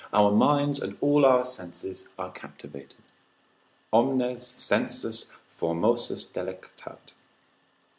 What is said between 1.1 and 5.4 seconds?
our senses are captivated, omnes sensus